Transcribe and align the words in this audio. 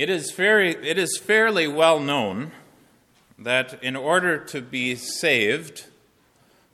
It 0.00 0.08
is, 0.08 0.30
very, 0.30 0.70
it 0.70 0.96
is 0.96 1.18
fairly 1.18 1.68
well 1.68 2.00
known 2.00 2.52
that 3.38 3.84
in 3.84 3.96
order 3.96 4.38
to 4.38 4.62
be 4.62 4.94
saved 4.94 5.88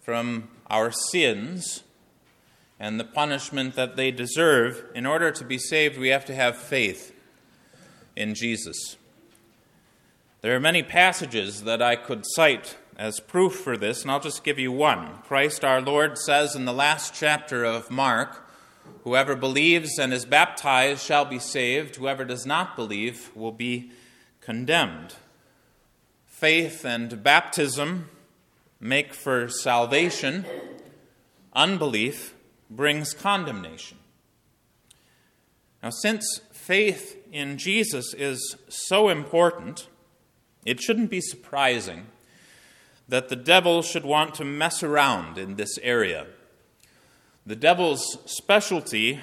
from 0.01 0.49
our 0.71 0.93
sins 0.93 1.83
and 2.79 3.01
the 3.01 3.05
punishment 3.05 3.75
that 3.75 3.97
they 3.97 4.13
deserve, 4.13 4.85
in 4.95 5.07
order 5.07 5.33
to 5.33 5.45
be 5.45 5.59
saved, 5.59 5.99
we 5.99 6.11
have 6.11 6.25
to 6.27 6.37
have 6.37 6.57
faith 6.57 7.13
in 8.15 8.37
Jesus. 8.37 8.95
There 10.43 10.55
are 10.55 10.61
many 10.61 10.85
passages 10.85 11.65
that 11.65 11.83
I 11.83 11.97
could 11.97 12.23
cite 12.25 12.77
as 12.97 13.19
proof 13.19 13.57
for 13.57 13.77
this, 13.77 14.03
and 14.03 14.13
I'll 14.13 14.21
just 14.21 14.45
give 14.45 14.61
you 14.61 14.71
one. 14.71 15.17
Christ 15.25 15.65
our 15.65 15.81
Lord 15.81 16.17
says 16.17 16.55
in 16.55 16.65
the 16.65 16.73
last 16.73 17.13
chapter 17.13 17.65
of 17.65 17.91
Mark, 17.91 18.46
Whoever 19.05 19.37
believes 19.37 19.99
and 19.99 20.13
is 20.13 20.25
baptized 20.25 21.05
shall 21.05 21.25
be 21.25 21.39
saved. 21.39 21.97
Whoever 21.97 22.25
does 22.25 22.45
not 22.45 22.75
believe 22.77 23.31
will 23.35 23.53
be 23.53 23.93
condemned. 24.41 25.15
Faith 26.27 26.85
and 26.85 27.23
baptism 27.23 28.09
make 28.81 29.15
for 29.15 29.49
salvation, 29.49 30.45
unbelief 31.53 32.35
brings 32.69 33.15
condemnation. 33.15 33.99
Now, 35.83 35.91
since 35.91 36.41
faith 36.53 37.17
in 37.33 37.59
Jesus 37.59 38.13
is 38.13 38.57
so 38.69 39.09
important, 39.09 39.89
it 40.65 40.81
shouldn't 40.81 41.11
be 41.11 41.21
surprising 41.21 42.07
that 43.09 43.29
the 43.29 43.37
devil 43.37 43.83
should 43.83 44.05
want 44.05 44.35
to 44.35 44.45
mess 44.45 44.83
around 44.83 45.39
in 45.39 45.55
this 45.55 45.79
area. 45.79 46.27
The 47.47 47.55
devil's 47.55 48.19
specialty 48.25 49.21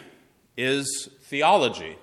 is 0.55 1.09
theology. 1.23 1.97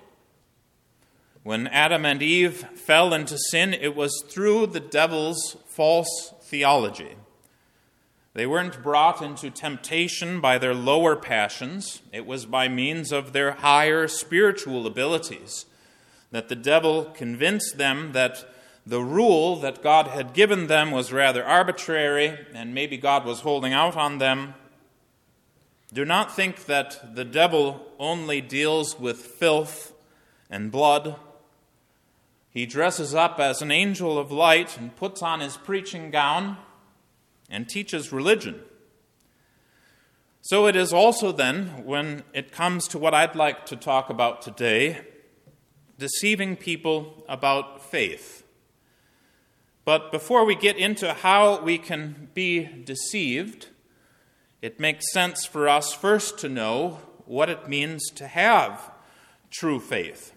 When 1.41 1.65
Adam 1.65 2.05
and 2.05 2.21
Eve 2.21 2.63
fell 2.75 3.11
into 3.11 3.39
sin, 3.49 3.73
it 3.73 3.95
was 3.95 4.23
through 4.29 4.67
the 4.67 4.79
devil's 4.79 5.57
false 5.67 6.35
theology. 6.43 7.15
They 8.35 8.45
weren't 8.45 8.83
brought 8.83 9.23
into 9.23 9.49
temptation 9.49 10.39
by 10.39 10.59
their 10.59 10.75
lower 10.75 11.15
passions, 11.15 12.03
it 12.13 12.27
was 12.27 12.45
by 12.45 12.67
means 12.67 13.11
of 13.11 13.33
their 13.33 13.53
higher 13.53 14.07
spiritual 14.07 14.85
abilities 14.85 15.65
that 16.29 16.49
the 16.49 16.55
devil 16.55 17.05
convinced 17.05 17.77
them 17.77 18.11
that 18.13 18.45
the 18.85 19.01
rule 19.01 19.55
that 19.57 19.83
God 19.83 20.07
had 20.07 20.33
given 20.33 20.67
them 20.67 20.91
was 20.91 21.11
rather 21.11 21.43
arbitrary 21.43 22.37
and 22.53 22.73
maybe 22.73 22.97
God 22.97 23.25
was 23.25 23.41
holding 23.41 23.73
out 23.73 23.97
on 23.97 24.19
them 24.19 24.53
do 25.93 26.05
not 26.05 26.33
think 26.33 26.65
that 26.65 27.15
the 27.15 27.25
devil 27.25 27.85
only 27.99 28.39
deals 28.39 28.97
with 28.99 29.17
filth 29.17 29.93
and 30.49 30.71
blood. 30.71 31.17
He 32.49 32.65
dresses 32.65 33.13
up 33.13 33.39
as 33.39 33.61
an 33.61 33.71
angel 33.71 34.17
of 34.17 34.31
light 34.31 34.77
and 34.77 34.95
puts 34.95 35.21
on 35.21 35.41
his 35.41 35.57
preaching 35.57 36.09
gown 36.09 36.57
and 37.49 37.67
teaches 37.67 38.13
religion. 38.13 38.61
So 40.41 40.65
it 40.65 40.75
is 40.75 40.91
also 40.91 41.31
then, 41.31 41.83
when 41.85 42.23
it 42.33 42.51
comes 42.51 42.87
to 42.89 42.97
what 42.97 43.13
I'd 43.13 43.35
like 43.35 43.65
to 43.67 43.75
talk 43.75 44.09
about 44.09 44.41
today, 44.41 45.01
deceiving 45.99 46.55
people 46.55 47.23
about 47.29 47.83
faith. 47.83 48.43
But 49.85 50.11
before 50.11 50.45
we 50.45 50.55
get 50.55 50.77
into 50.77 51.13
how 51.13 51.61
we 51.61 51.77
can 51.77 52.29
be 52.33 52.63
deceived, 52.63 53.67
it 54.61 54.79
makes 54.79 55.11
sense 55.11 55.45
for 55.45 55.67
us 55.67 55.93
first 55.93 56.37
to 56.39 56.49
know 56.49 56.99
what 57.25 57.49
it 57.49 57.67
means 57.67 58.09
to 58.11 58.27
have 58.27 58.91
true 59.49 59.79
faith. 59.79 60.33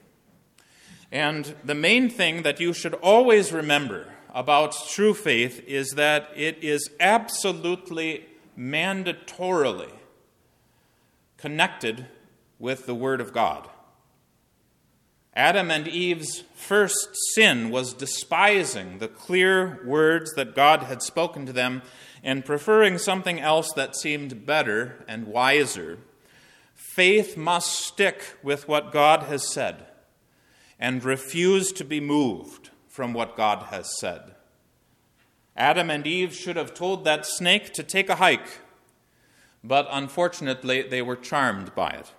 And 1.12 1.55
the 1.64 1.75
main 1.75 2.11
thing 2.11 2.42
that 2.42 2.61
you 2.61 2.72
should 2.72 2.95
always 2.95 3.52
remember 3.52 4.08
about 4.34 4.75
true 4.89 5.14
faith 5.14 5.62
is 5.67 5.91
that 5.91 6.28
it 6.34 6.58
is 6.62 6.91
absolutely 6.98 8.27
mandatorily 8.58 9.92
connected 11.36 12.06
with 12.58 12.86
the 12.86 12.95
Word 12.95 13.20
of 13.20 13.33
God. 13.33 13.68
Adam 15.36 15.70
and 15.70 15.86
Eve's 15.89 16.45
first 16.55 17.08
sin 17.35 17.70
was 17.70 17.92
despising 17.92 18.98
the 18.98 19.08
clear 19.08 19.80
words 19.85 20.33
that 20.35 20.55
God 20.55 20.85
had 20.85 21.02
spoken 21.02 21.45
to 21.46 21.52
them 21.52 21.83
and 22.24 22.45
preferring 22.45 22.96
something 22.96 23.39
else 23.39 23.70
that 23.74 23.95
seemed 23.95 24.46
better 24.46 25.05
and 25.07 25.27
wiser. 25.27 25.98
Faith 26.74 27.36
must 27.36 27.79
stick 27.79 28.39
with 28.42 28.67
what 28.67 28.90
God 28.90 29.24
has 29.24 29.46
said 29.46 29.86
and 30.80 31.05
refuse 31.05 31.70
to 31.73 31.85
be 31.85 32.01
moved 32.01 32.70
from 32.89 33.12
what 33.12 33.36
God 33.36 33.64
has 33.64 33.96
said. 33.98 34.35
Adam 35.57 35.90
and 35.90 36.07
Eve 36.07 36.35
should 36.35 36.57
have 36.57 36.74
told 36.74 37.05
that 37.05 37.27
snake 37.27 37.73
to 37.74 37.83
take 37.83 38.08
a 38.08 38.17
hike, 38.17 38.61
but 39.62 39.86
unfortunately 39.91 40.83
they 40.83 41.02
were 41.02 41.17
charmed 41.17 41.74
by 41.74 41.91
it. 41.91 42.12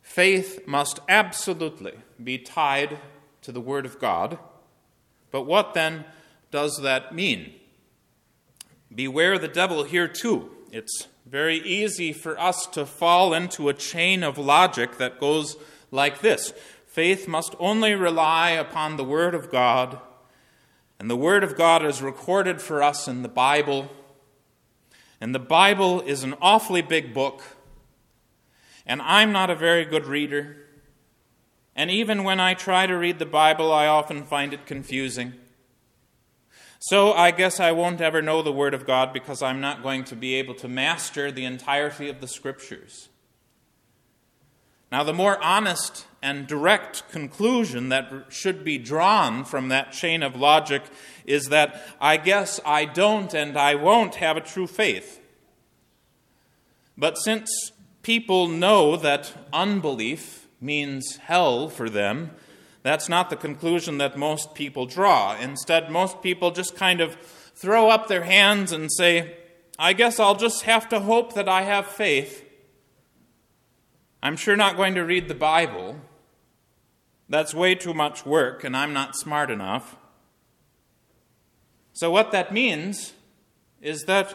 Faith 0.00 0.66
must 0.66 1.00
absolutely 1.08 1.94
be 2.22 2.38
tied 2.38 2.98
to 3.42 3.50
the 3.50 3.60
Word 3.60 3.84
of 3.84 3.98
God. 3.98 4.38
But 5.30 5.42
what 5.42 5.74
then 5.74 6.04
does 6.50 6.80
that 6.82 7.14
mean? 7.14 7.52
Beware 8.96 9.38
the 9.38 9.46
devil 9.46 9.84
here 9.84 10.08
too. 10.08 10.50
It's 10.72 11.06
very 11.24 11.58
easy 11.58 12.12
for 12.12 12.36
us 12.40 12.66
to 12.68 12.84
fall 12.84 13.32
into 13.32 13.68
a 13.68 13.74
chain 13.74 14.24
of 14.24 14.38
logic 14.38 14.98
that 14.98 15.20
goes 15.20 15.56
like 15.92 16.20
this 16.20 16.52
Faith 16.86 17.28
must 17.28 17.54
only 17.60 17.94
rely 17.94 18.50
upon 18.50 18.96
the 18.96 19.04
Word 19.04 19.36
of 19.36 19.52
God, 19.52 20.00
and 20.98 21.08
the 21.08 21.16
Word 21.16 21.44
of 21.44 21.56
God 21.56 21.84
is 21.84 22.02
recorded 22.02 22.60
for 22.60 22.82
us 22.82 23.06
in 23.06 23.22
the 23.22 23.28
Bible. 23.28 23.92
And 25.20 25.32
the 25.32 25.38
Bible 25.38 26.02
is 26.02 26.24
an 26.24 26.34
awfully 26.42 26.82
big 26.82 27.14
book 27.14 27.42
and 28.86 29.02
I'm 29.02 29.32
not 29.32 29.50
a 29.50 29.56
very 29.56 29.84
good 29.84 30.06
reader. 30.06 30.56
And 31.74 31.90
even 31.90 32.22
when 32.24 32.38
I 32.38 32.54
try 32.54 32.86
to 32.86 32.96
read 32.96 33.18
the 33.18 33.26
Bible, 33.26 33.72
I 33.72 33.86
often 33.86 34.22
find 34.22 34.54
it 34.54 34.64
confusing. 34.64 35.34
So 36.78 37.12
I 37.12 37.30
guess 37.30 37.58
I 37.58 37.72
won't 37.72 38.00
ever 38.00 38.20
know 38.20 38.42
the 38.42 38.52
Word 38.52 38.74
of 38.74 38.86
God 38.86 39.12
because 39.12 39.42
I'm 39.42 39.60
not 39.60 39.82
going 39.82 40.04
to 40.04 40.16
be 40.16 40.34
able 40.34 40.54
to 40.56 40.68
master 40.68 41.32
the 41.32 41.44
entirety 41.44 42.08
of 42.08 42.20
the 42.20 42.28
Scriptures. 42.28 43.08
Now, 44.92 45.02
the 45.02 45.12
more 45.12 45.42
honest 45.42 46.06
and 46.22 46.46
direct 46.46 47.10
conclusion 47.10 47.88
that 47.88 48.26
should 48.28 48.64
be 48.64 48.78
drawn 48.78 49.44
from 49.44 49.68
that 49.68 49.92
chain 49.92 50.22
of 50.22 50.36
logic 50.36 50.82
is 51.24 51.46
that 51.46 51.82
I 52.00 52.16
guess 52.16 52.60
I 52.64 52.84
don't 52.84 53.34
and 53.34 53.56
I 53.56 53.74
won't 53.74 54.16
have 54.16 54.36
a 54.36 54.40
true 54.40 54.66
faith. 54.66 55.20
But 56.96 57.18
since 57.18 57.72
people 58.02 58.48
know 58.48 58.96
that 58.96 59.32
unbelief 59.52 60.46
means 60.60 61.16
hell 61.16 61.68
for 61.68 61.90
them, 61.90 62.30
that's 62.86 63.08
not 63.08 63.30
the 63.30 63.36
conclusion 63.36 63.98
that 63.98 64.16
most 64.16 64.54
people 64.54 64.86
draw. 64.86 65.36
Instead, 65.38 65.90
most 65.90 66.22
people 66.22 66.50
just 66.50 66.76
kind 66.76 67.00
of 67.00 67.16
throw 67.54 67.88
up 67.88 68.06
their 68.06 68.22
hands 68.22 68.70
and 68.70 68.92
say, 68.92 69.36
I 69.78 69.92
guess 69.92 70.20
I'll 70.20 70.36
just 70.36 70.62
have 70.62 70.88
to 70.90 71.00
hope 71.00 71.34
that 71.34 71.48
I 71.48 71.62
have 71.62 71.86
faith. 71.86 72.44
I'm 74.22 74.36
sure 74.36 74.56
not 74.56 74.76
going 74.76 74.94
to 74.94 75.02
read 75.02 75.28
the 75.28 75.34
Bible. 75.34 75.96
That's 77.28 77.54
way 77.54 77.74
too 77.74 77.92
much 77.92 78.24
work, 78.24 78.62
and 78.62 78.76
I'm 78.76 78.92
not 78.92 79.16
smart 79.16 79.50
enough. 79.50 79.96
So, 81.92 82.10
what 82.10 82.30
that 82.32 82.52
means 82.52 83.14
is 83.80 84.04
that 84.04 84.34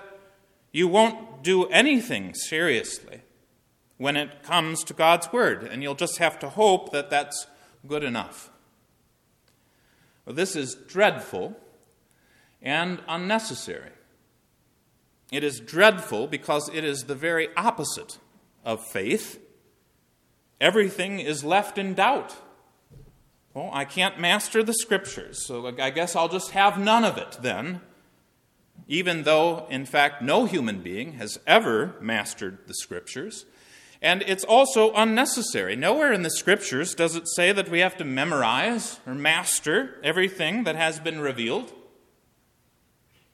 you 0.71 0.87
won't 0.87 1.43
do 1.43 1.65
anything 1.67 2.33
seriously 2.33 3.21
when 3.97 4.17
it 4.17 4.43
comes 4.43 4.83
to 4.85 4.93
God's 4.93 5.31
Word, 5.31 5.63
and 5.63 5.83
you'll 5.83 5.95
just 5.95 6.17
have 6.17 6.39
to 6.39 6.49
hope 6.49 6.91
that 6.91 7.09
that's 7.09 7.47
good 7.87 8.03
enough. 8.03 8.49
Well, 10.25 10.35
this 10.35 10.55
is 10.55 10.75
dreadful 10.75 11.57
and 12.61 13.01
unnecessary. 13.07 13.91
It 15.31 15.43
is 15.43 15.59
dreadful 15.59 16.27
because 16.27 16.69
it 16.73 16.83
is 16.83 17.05
the 17.05 17.15
very 17.15 17.49
opposite 17.55 18.19
of 18.63 18.85
faith. 18.85 19.39
Everything 20.59 21.19
is 21.19 21.43
left 21.43 21.77
in 21.77 21.93
doubt. 21.93 22.35
Well, 23.53 23.69
I 23.73 23.85
can't 23.85 24.19
master 24.19 24.63
the 24.63 24.73
scriptures, 24.73 25.45
so 25.45 25.73
I 25.79 25.89
guess 25.89 26.15
I'll 26.15 26.29
just 26.29 26.51
have 26.51 26.77
none 26.77 27.03
of 27.03 27.17
it 27.17 27.37
then. 27.41 27.81
Even 28.87 29.23
though, 29.23 29.65
in 29.69 29.85
fact, 29.85 30.21
no 30.21 30.45
human 30.45 30.81
being 30.81 31.13
has 31.13 31.39
ever 31.47 31.95
mastered 32.01 32.59
the 32.67 32.73
scriptures, 32.73 33.45
and 34.01 34.23
it's 34.25 34.43
also 34.43 34.93
unnecessary. 34.93 35.75
Nowhere 35.75 36.11
in 36.11 36.23
the 36.23 36.31
scriptures 36.31 36.95
does 36.95 37.15
it 37.15 37.27
say 37.27 37.51
that 37.51 37.69
we 37.69 37.79
have 37.79 37.97
to 37.97 38.05
memorize 38.05 38.99
or 39.05 39.13
master 39.13 39.99
everything 40.03 40.63
that 40.63 40.75
has 40.75 40.99
been 40.99 41.19
revealed. 41.19 41.71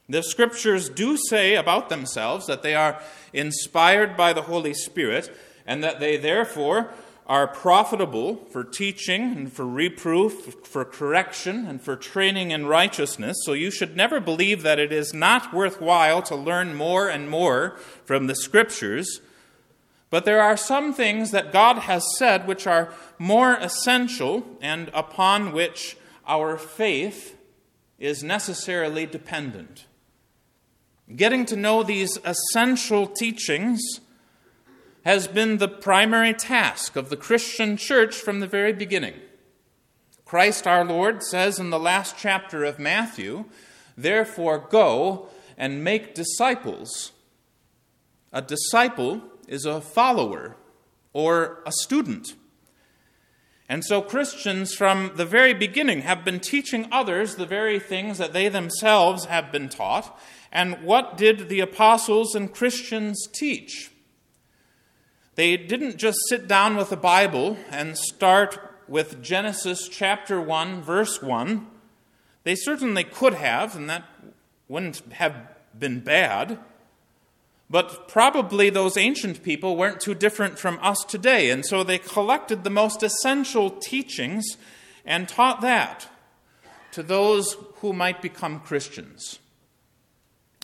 The 0.10 0.24
scriptures 0.24 0.90
do 0.90 1.18
say 1.18 1.56
about 1.56 1.90
themselves 1.90 2.48
that 2.48 2.64
they 2.64 2.76
are 2.76 3.02
inspired 3.34 4.18
by 4.18 4.34
the 4.34 4.44
Holy 4.44 4.74
Spirit 4.74 5.36
and 5.66 5.84
that 5.84 6.00
they 6.00 6.18
therefore 6.18 6.92
are 7.28 7.48
profitable 7.48 8.38
for 8.52 8.64
teaching 8.64 9.22
and 9.36 9.52
for 9.52 9.66
reproof, 9.66 10.56
for 10.64 10.86
correction, 10.86 11.66
and 11.66 11.82
for 11.82 11.98
training 11.98 12.52
in 12.52 12.66
righteousness. 12.66 13.36
So 13.44 13.52
you 13.52 13.70
should 13.70 13.98
never 13.98 14.22
believe 14.22 14.64
that 14.64 14.80
it 14.80 14.94
is 14.94 15.14
not 15.14 15.54
worthwhile 15.54 16.22
to 16.24 16.36
learn 16.36 16.74
more 16.74 17.10
and 17.10 17.30
more 17.30 17.78
from 18.06 18.28
the 18.28 18.36
Scriptures. 18.36 19.20
But 20.10 20.26
there 20.26 20.42
are 20.42 20.56
some 20.56 20.94
things 20.94 21.32
that 21.32 21.52
God 21.52 21.80
has 21.80 22.06
said 22.18 22.48
which 22.48 22.66
are 22.66 22.94
more 23.20 23.56
essential 23.56 24.46
and 24.62 24.90
upon 24.94 25.52
which 25.52 25.98
our 26.26 26.58
faith 26.58 27.38
is 28.00 28.24
necessarily 28.24 29.06
dependent. 29.06 29.86
Getting 31.14 31.46
to 31.48 31.56
know 31.56 31.84
these 31.84 32.20
essential 32.24 33.08
teachings 33.08 33.82
has 35.04 35.28
been 35.28 35.58
the 35.58 35.70
primary 35.70 36.34
task 36.34 36.96
of 36.96 37.10
the 37.10 37.18
Christian 37.18 37.78
church 37.78 38.16
from 38.16 38.40
the 38.40 38.48
very 38.48 38.74
beginning. 38.74 39.16
Christ 40.26 40.68
our 40.68 40.84
Lord 40.84 41.24
says 41.24 41.60
in 41.60 41.70
the 41.70 41.80
last 41.80 42.16
chapter 42.18 42.66
of 42.66 42.78
Matthew, 42.78 43.46
Therefore 43.96 44.68
go 44.70 45.30
and 45.58 45.84
make 45.84 46.14
disciples. 46.14 47.14
A 48.34 48.42
disciple 48.42 49.22
is 49.48 49.66
a 49.66 49.82
follower 49.82 50.56
or 51.14 51.64
a 51.66 51.72
student. 51.72 52.36
And 53.70 53.84
so 53.84 54.02
Christians 54.02 54.74
from 54.74 55.12
the 55.16 55.26
very 55.26 55.54
beginning 55.54 56.02
have 56.02 56.24
been 56.24 56.40
teaching 56.40 56.88
others 56.92 57.36
the 57.36 57.46
very 57.46 57.80
things 57.80 58.18
that 58.18 58.34
they 58.34 58.48
themselves 58.48 59.26
have 59.26 59.52
been 59.52 59.68
taught. 59.68 60.18
And 60.52 60.84
what 60.84 61.18
did 61.18 61.50
the 61.50 61.60
apostles 61.60 62.34
and 62.34 62.54
Christians 62.54 63.28
teach? 63.34 63.92
They 65.36 65.58
didn't 65.58 65.98
just 65.98 66.18
sit 66.30 66.48
down 66.48 66.78
with 66.78 66.90
the 66.90 66.98
Bible 66.98 67.58
and 67.70 67.98
start 67.98 68.60
with 68.88 69.22
Genesis 69.22 69.88
chapter 69.90 70.40
1, 70.40 70.82
verse 70.82 71.22
1. 71.22 71.68
They 72.44 72.56
certainly 72.56 73.04
could 73.04 73.34
have, 73.34 73.76
and 73.76 73.90
that 73.90 74.06
wouldn't 74.70 75.02
have 75.12 75.36
been 75.78 76.00
bad. 76.00 76.58
But 77.70 78.08
probably 78.08 78.70
those 78.70 78.96
ancient 78.96 79.44
people 79.44 79.76
weren't 79.76 80.00
too 80.00 80.16
different 80.16 80.58
from 80.58 80.80
us 80.82 81.04
today, 81.08 81.50
and 81.50 81.66
so 81.66 81.84
they 81.84 81.98
collected 81.98 82.64
the 82.64 82.70
most 82.70 83.04
essential 83.04 83.70
teachings 83.70 84.46
and 85.06 85.28
taught 85.28 85.62
that 85.62 86.08
to 86.92 87.04
those 87.04 87.58
who 87.76 87.92
might 87.92 88.22
become 88.22 88.62
Christians. 88.62 89.40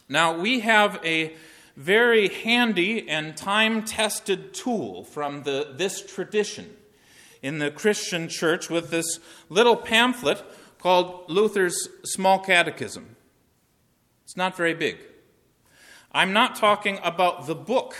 Now, 0.07 0.38
we 0.39 0.61
have 0.61 1.00
a 1.03 1.35
very 1.75 2.29
handy 2.29 3.09
and 3.09 3.35
time 3.35 3.83
tested 3.83 4.53
tool 4.53 5.03
from 5.03 5.44
the, 5.44 5.73
this 5.75 6.05
tradition 6.05 6.69
in 7.41 7.59
the 7.59 7.71
Christian 7.71 8.29
church 8.29 8.69
with 8.69 8.89
this 8.89 9.19
little 9.50 9.75
pamphlet 9.75 10.44
called 10.79 11.29
Luther's 11.29 11.89
Small 12.05 12.39
Catechism. 12.39 13.15
It's 14.23 14.38
not 14.38 14.55
very 14.55 14.73
big. 14.73 14.97
I'm 16.13 16.31
not 16.31 16.56
talking 16.56 17.00
about 17.04 17.48
the 17.48 17.56
book 17.56 17.95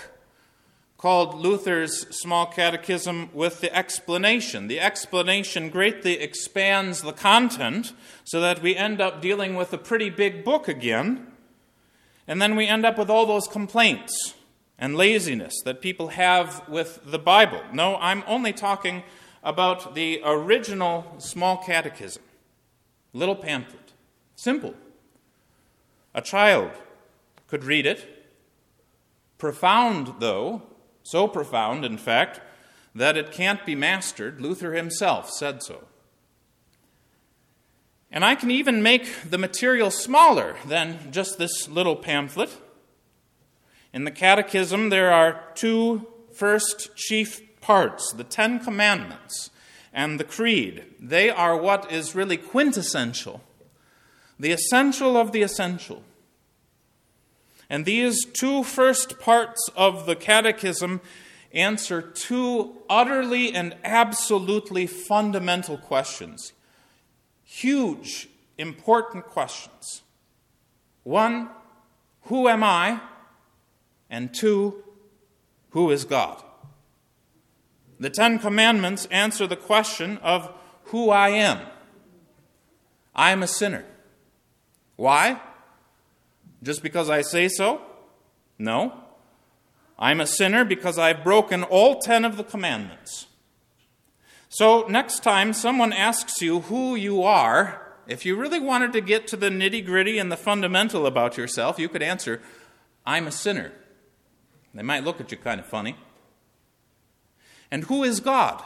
called 0.98 1.34
Luther's 1.34 2.06
Small 2.16 2.46
Catechism 2.46 3.32
with 3.34 3.60
the 3.60 3.76
explanation. 3.76 4.68
The 4.68 4.80
explanation 4.80 5.70
greatly 5.70 6.20
expands 6.20 7.02
the 7.02 7.12
content 7.12 7.92
so 8.24 8.40
that 8.40 8.62
we 8.62 8.76
end 8.76 9.02
up 9.02 9.20
dealing 9.20 9.56
with 9.56 9.74
a 9.74 9.80
pretty 9.80 10.12
big 10.12 10.46
book 10.46 10.68
again. 10.68 11.26
And 12.28 12.40
then 12.40 12.56
we 12.56 12.68
end 12.68 12.86
up 12.86 13.00
with 13.00 13.10
all 13.10 13.26
those 13.26 13.48
complaints 13.48 14.36
and 14.78 14.96
laziness 14.96 15.56
that 15.66 15.82
people 15.82 16.10
have 16.10 16.70
with 16.70 17.00
the 17.04 17.20
Bible. 17.20 17.64
No, 17.74 17.96
I'm 17.96 18.24
only 18.28 18.54
talking 18.54 19.02
about 19.44 19.96
the 19.96 20.22
original 20.24 21.16
small 21.18 21.58
catechism, 21.58 22.22
little 23.12 23.36
pamphlet. 23.36 23.92
Simple. 24.36 24.76
A 26.14 26.22
child 26.22 26.72
could 27.54 27.66
read 27.66 27.86
it. 27.86 28.34
Profound, 29.38 30.16
though, 30.18 30.64
so 31.04 31.28
profound, 31.28 31.86
in 31.86 32.00
fact, 32.00 32.42
that 32.96 33.16
it 33.16 33.32
can't 33.32 33.64
be 33.64 33.76
mastered. 33.76 34.42
Luther 34.42 34.74
himself 34.74 35.30
said 35.30 35.62
so. 35.62 35.84
And 38.12 38.26
I 38.26 38.34
can 38.34 38.50
even 38.50 38.82
make 38.82 39.30
the 39.30 39.38
material 39.38 39.92
smaller 39.92 40.56
than 40.66 41.12
just 41.12 41.38
this 41.38 41.70
little 41.70 41.96
pamphlet. 41.96 42.50
In 43.94 44.04
the 44.04 44.10
Catechism, 44.10 44.90
there 44.90 45.14
are 45.14 45.44
two 45.54 46.08
first 46.32 46.96
chief 46.96 47.40
parts 47.62 48.12
the 48.14 48.24
Ten 48.24 48.58
Commandments 48.58 49.52
and 49.94 50.20
the 50.20 50.24
Creed. 50.24 50.86
They 51.00 51.30
are 51.30 51.56
what 51.56 51.92
is 51.92 52.16
really 52.16 52.38
quintessential, 52.38 53.42
the 54.40 54.52
essential 54.52 55.16
of 55.16 55.34
the 55.34 55.44
essential. 55.44 56.02
And 57.70 57.86
these 57.86 58.26
two 58.26 58.64
first 58.64 59.20
parts 59.20 59.70
of 59.76 60.06
the 60.06 60.16
Catechism 60.16 61.02
answer 61.54 62.02
two 62.02 62.78
utterly 62.90 63.54
and 63.54 63.76
absolutely 63.84 64.88
fundamental 64.88 65.78
questions 65.78 66.54
huge, 67.54 68.30
important 68.58 69.26
questions. 69.26 70.02
One, 71.04 71.50
who 72.24 72.48
am 72.48 72.64
I? 72.64 73.00
And 74.10 74.34
two, 74.34 74.84
who 75.70 75.92
is 75.92 76.04
God? 76.04 76.42
The 78.00 78.10
Ten 78.10 78.40
Commandments 78.40 79.06
answer 79.12 79.46
the 79.46 79.56
question 79.56 80.18
of 80.20 80.52
who 80.86 81.12
I 81.12 81.30
am. 81.30 81.60
I 83.16 83.32
am 83.32 83.44
a 83.44 83.48
sinner. 83.48 83.86
Why? 84.96 85.40
Just 86.64 86.82
because 86.82 87.10
I 87.10 87.22
say 87.22 87.48
so? 87.50 87.82
No. 88.58 88.94
I'm 90.00 90.20
a 90.20 90.26
sinner 90.26 90.66
because 90.66 90.98
I've 90.98 91.24
broken 91.24 91.64
all 91.64 92.00
ten 92.00 92.26
of 92.26 92.38
the 92.38 92.44
commandments. 92.44 93.28
So, 94.50 94.86
next 94.88 95.24
time 95.24 95.54
someone 95.54 95.94
asks 95.94 96.42
you 96.42 96.62
who 96.62 96.96
you 96.96 97.24
are, 97.24 97.82
if 98.08 98.26
you 98.26 98.36
really 98.36 98.60
wanted 98.60 98.94
to 98.94 99.02
get 99.02 99.28
to 99.28 99.38
the 99.38 99.50
nitty 99.50 99.86
gritty 99.86 100.18
and 100.18 100.32
the 100.32 100.38
fundamental 100.38 101.06
about 101.06 101.38
yourself, 101.38 101.80
you 101.80 101.90
could 101.90 102.04
answer, 102.04 102.42
I'm 103.06 103.28
a 103.28 103.32
sinner. 103.32 103.72
They 104.74 104.84
might 104.84 105.04
look 105.04 105.22
at 105.22 105.32
you 105.32 105.38
kind 105.38 105.60
of 105.60 105.66
funny. 105.66 105.96
And 107.72 107.86
who 107.86 108.04
is 108.04 108.20
God? 108.20 108.64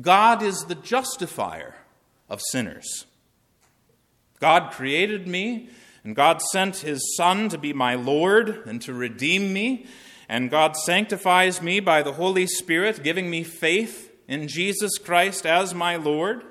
God 0.00 0.42
is 0.42 0.64
the 0.64 0.74
justifier 0.74 1.74
of 2.28 2.40
sinners. 2.40 3.06
God 4.40 4.70
created 4.70 5.26
me, 5.26 5.70
and 6.08 6.16
God 6.16 6.40
sent 6.40 6.76
his 6.76 7.14
Son 7.18 7.50
to 7.50 7.58
be 7.58 7.74
my 7.74 7.94
Lord 7.94 8.62
and 8.64 8.80
to 8.80 8.94
redeem 8.94 9.52
me, 9.52 9.84
and 10.26 10.48
God 10.48 10.74
sanctifies 10.74 11.60
me 11.60 11.80
by 11.80 12.02
the 12.02 12.14
Holy 12.14 12.46
Spirit, 12.46 13.02
giving 13.02 13.28
me 13.28 13.42
faith 13.42 14.10
in 14.26 14.48
Jesus 14.48 14.96
Christ 14.96 15.44
as 15.44 15.74
my 15.74 15.96
Lord, 15.96 16.44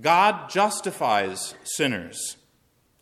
God 0.00 0.48
justifies 0.48 1.56
sinners. 1.64 2.36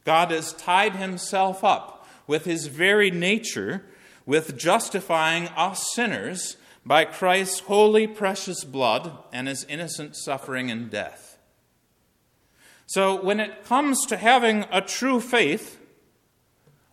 God 0.07 0.31
has 0.31 0.55
tied 0.55 0.97
himself 0.97 1.63
up 1.63 2.09
with 2.27 2.47
his 2.47 2.69
very 2.69 3.11
nature 3.11 3.85
with 4.25 4.57
justifying 4.57 5.49
us 5.49 5.93
sinners 5.93 6.57
by 6.87 7.05
Christ's 7.05 7.61
holy, 7.61 8.07
precious 8.07 8.65
blood 8.65 9.13
and 9.31 9.47
his 9.47 9.65
innocent 9.65 10.17
suffering 10.17 10.71
and 10.71 10.91
death. 10.91 11.28
So, 12.89 13.23
when 13.23 13.39
it 13.39 13.67
comes 13.67 14.07
to 14.07 14.17
having 14.17 14.65
a 14.73 14.81
true 14.81 15.21
faith, 15.21 15.79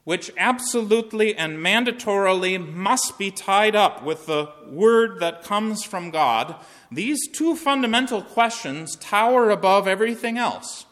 which 0.04 0.30
absolutely 0.38 1.34
and 1.34 1.58
mandatorily 1.58 2.58
must 2.60 3.18
be 3.18 3.32
tied 3.32 3.78
up 3.78 4.04
with 4.04 4.26
the 4.26 4.52
word 4.68 5.22
that 5.22 5.42
comes 5.42 5.86
from 5.86 6.12
God, 6.12 6.58
these 6.92 7.30
two 7.30 7.56
fundamental 7.56 8.22
questions 8.22 8.98
tower 8.98 9.50
above 9.50 9.88
everything 9.88 10.38
else. 10.38 10.86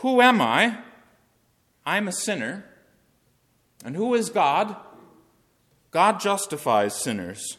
Who 0.00 0.20
am 0.20 0.40
I? 0.40 0.78
I'm 1.86 2.08
a 2.08 2.12
sinner. 2.12 2.64
And 3.84 3.94
who 3.94 4.12
is 4.14 4.30
God? 4.30 4.74
God 5.92 6.18
justifies 6.18 7.00
sinners. 7.00 7.58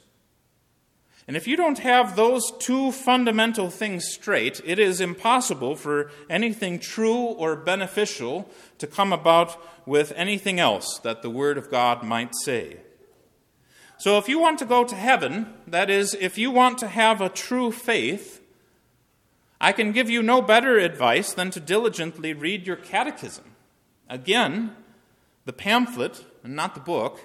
And 1.27 1.35
if 1.35 1.45
you 1.45 1.57
don't 1.57 1.79
have 1.79 2.15
those 2.15 2.53
two 2.57 2.93
fundamental 2.93 3.69
things 3.69 4.07
straight, 4.07 4.61
it 4.63 4.79
is 4.79 5.01
impossible 5.01 5.75
for 5.75 6.09
anything 6.29 6.79
true 6.79 7.17
or 7.17 7.57
beneficial 7.57 8.49
to 8.77 8.87
come 8.87 9.11
about 9.11 9.61
with 9.85 10.13
anything 10.15 10.57
else 10.57 10.99
that 10.99 11.21
the 11.21 11.29
Word 11.29 11.57
of 11.57 11.69
God 11.69 12.01
might 12.01 12.33
say. 12.43 12.77
So, 13.97 14.17
if 14.17 14.29
you 14.29 14.39
want 14.39 14.59
to 14.59 14.65
go 14.65 14.85
to 14.85 14.95
heaven, 14.95 15.53
that 15.65 15.89
is, 15.89 16.13
if 16.13 16.37
you 16.37 16.49
want 16.49 16.77
to 16.77 16.87
have 16.87 17.19
a 17.19 17.29
true 17.29 17.71
faith, 17.71 18.41
I 19.59 19.73
can 19.73 19.91
give 19.91 20.09
you 20.09 20.21
no 20.21 20.41
better 20.41 20.77
advice 20.77 21.33
than 21.33 21.51
to 21.51 21.59
diligently 21.59 22.31
read 22.31 22.65
your 22.65 22.75
catechism. 22.75 23.55
Again, 24.07 24.75
the 25.45 25.53
pamphlet, 25.53 26.23
and 26.43 26.55
not 26.55 26.73
the 26.73 26.79
book. 26.79 27.19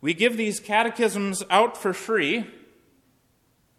We 0.00 0.14
give 0.14 0.36
these 0.36 0.60
catechisms 0.60 1.42
out 1.50 1.76
for 1.76 1.92
free 1.92 2.46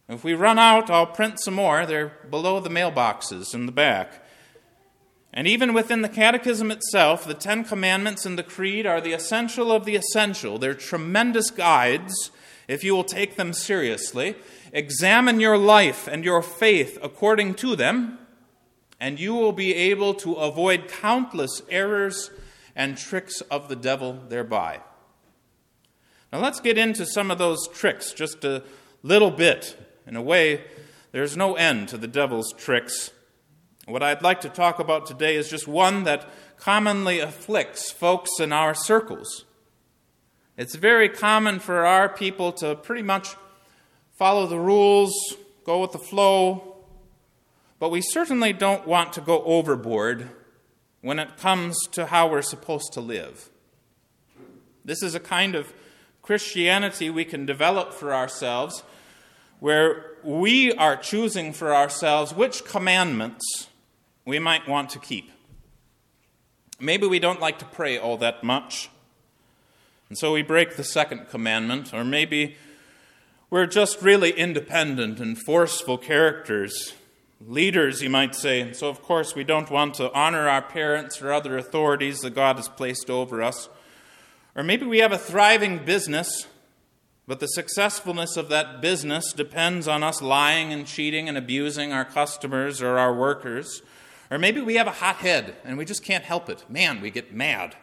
If 0.10 0.24
we 0.24 0.34
run 0.34 0.60
out, 0.60 0.90
I'll 0.90 1.08
print 1.08 1.40
some 1.40 1.54
more. 1.54 1.86
They're 1.86 2.14
below 2.30 2.60
the 2.60 2.70
mailboxes 2.70 3.54
in 3.54 3.66
the 3.66 3.72
back. 3.72 4.26
And 5.34 5.48
even 5.48 5.74
within 5.74 6.02
the 6.02 6.10
Catechism 6.10 6.72
itself, 6.72 7.24
the 7.24 7.34
Ten 7.34 7.64
Commandments 7.64 8.26
and 8.26 8.38
the 8.38 8.44
Creed 8.44 8.86
are 8.86 9.00
the 9.00 9.14
essential 9.14 9.72
of 9.72 9.86
the 9.86 9.96
essential. 9.96 10.58
They're 10.58 10.74
tremendous 10.74 11.50
guides 11.50 12.32
if 12.68 12.84
you 12.84 12.96
will 12.96 13.04
take 13.04 13.36
them 13.36 13.54
seriously. 13.54 14.36
Examine 14.74 15.40
your 15.40 15.58
life 15.58 16.08
and 16.08 16.24
your 16.24 16.42
faith 16.42 16.98
according 17.02 17.56
to 17.56 17.76
them, 17.76 18.18
and 19.00 19.20
you 19.20 19.34
will 19.34 19.52
be 19.52 19.74
able 19.74 20.14
to 20.16 20.34
avoid 20.36 20.88
countless 20.88 21.62
errors 21.70 22.32
and 22.76 22.98
tricks 22.98 23.42
of 23.52 23.68
the 23.68 23.76
devil 23.76 24.20
thereby. 24.30 24.80
Now, 26.32 26.40
let's 26.40 26.62
get 26.62 26.78
into 26.78 27.06
some 27.06 27.30
of 27.30 27.38
those 27.38 27.68
tricks 27.68 28.14
just 28.14 28.46
a 28.46 28.64
little 29.04 29.32
bit. 29.32 29.78
In 30.08 30.16
a 30.16 30.22
way, 30.22 30.64
there's 31.12 31.38
no 31.38 31.56
end 31.56 31.90
to 31.90 31.98
the 31.98 32.08
devil's 32.08 32.54
tricks. 32.54 33.12
What 33.86 34.04
I'd 34.04 34.22
like 34.22 34.42
to 34.42 34.50
talk 34.50 34.80
about 34.80 35.06
today 35.06 35.36
is 35.36 35.50
just 35.50 35.68
one 35.68 36.04
that 36.04 36.28
commonly 36.58 37.20
afflicts 37.20 37.92
folks 37.92 38.40
in 38.40 38.54
our 38.54 38.74
circles. 38.74 39.46
It's 40.58 40.76
very 40.76 41.10
common 41.10 41.60
for 41.60 41.86
our 41.86 42.08
people 42.08 42.52
to 42.54 42.76
pretty 42.76 43.02
much 43.02 43.36
follow 44.18 44.46
the 44.46 44.60
rules, 44.60 45.14
go 45.64 45.82
with 45.82 45.92
the 45.92 45.98
flow, 45.98 46.76
but 47.80 47.90
we 47.90 48.02
certainly 48.02 48.54
don't 48.54 48.86
want 48.86 49.14
to 49.14 49.22
go 49.22 49.44
overboard 49.44 50.30
when 51.02 51.18
it 51.18 51.38
comes 51.38 51.76
to 51.94 52.06
how 52.06 52.30
we're 52.30 52.44
supposed 52.44 52.94
to 52.94 53.02
live. 53.02 53.50
This 54.86 55.02
is 55.02 55.16
a 55.16 55.20
kind 55.20 55.56
of 55.56 55.74
Christianity 56.22 57.10
we 57.10 57.26
can 57.26 57.46
develop 57.46 57.94
for 57.94 58.14
ourselves 58.14 58.84
where 59.62 60.18
we 60.24 60.74
are 60.74 60.98
choosing 60.98 61.54
for 61.54 61.74
ourselves 61.74 62.34
which 62.34 62.66
commandments 62.66 63.68
we 64.26 64.40
might 64.40 64.68
want 64.68 64.90
to 64.90 65.00
keep. 65.00 65.32
Maybe 66.80 67.06
we 67.06 67.20
don't 67.20 67.40
like 67.40 67.60
to 67.60 67.66
pray 67.66 67.98
all 67.98 68.18
that 68.18 68.44
much, 68.44 68.90
and 70.10 70.18
so 70.18 70.34
we 70.34 70.42
break 70.42 70.76
the 70.76 70.84
second 70.84 71.30
commandment, 71.30 71.94
or 71.94 72.04
maybe 72.04 72.58
we're 73.52 73.68
just 73.68 74.02
really 74.02 74.32
independent 74.32 75.20
and 75.20 75.38
forceful 75.38 75.98
characters, 75.98 76.96
leaders, 77.46 78.02
you 78.02 78.10
might 78.10 78.34
say. 78.34 78.62
and 78.62 78.76
So, 78.76 78.90
of 78.90 79.04
course, 79.04 79.36
we 79.36 79.44
don't 79.44 79.70
want 79.70 79.94
to 79.96 80.12
honor 80.12 80.50
our 80.50 80.62
parents 80.62 81.22
or 81.22 81.32
other 81.32 81.56
authorities 81.56 82.22
that 82.22 82.32
God 82.32 82.56
has 82.56 82.68
placed 82.68 83.10
over 83.10 83.44
us. 83.44 83.70
Or 84.56 84.64
maybe 84.64 84.86
we 84.86 85.00
have 85.00 85.12
a 85.12 85.18
thriving 85.18 85.86
business, 85.86 86.48
but 87.28 87.40
the 87.40 87.48
successfulness 87.48 88.36
of 88.36 88.50
that 88.50 88.82
business 88.82 89.32
depends 89.32 89.88
on 89.88 90.04
us 90.04 90.22
lying 90.22 90.74
and 90.74 90.88
cheating 90.88 91.30
and 91.30 91.38
abusing 91.38 91.94
our 91.94 92.06
customers 92.06 92.82
or 92.82 92.98
our 92.98 93.14
workers. 93.14 93.82
Or 94.30 94.38
maybe 94.38 94.62
we 94.62 94.76
have 94.76 94.88
a 94.88 94.92
hot 94.92 95.18
head 95.18 95.56
and 95.64 95.78
we 95.78 95.86
just 95.86 96.04
can't 96.04 96.24
help 96.24 96.50
it. 96.50 96.66
Man, 96.70 97.02
we 97.02 97.12
get 97.12 97.34
mad. 97.34 97.76